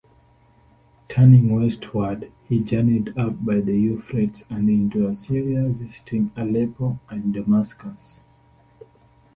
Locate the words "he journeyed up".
2.49-3.45